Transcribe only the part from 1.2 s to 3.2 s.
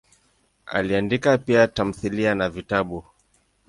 pia tamthilia na vitabu.